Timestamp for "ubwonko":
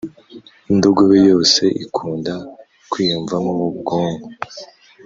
3.69-4.27